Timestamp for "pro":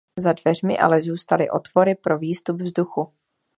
1.95-2.17